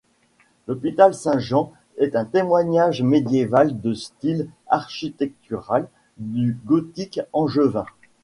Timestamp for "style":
3.93-4.49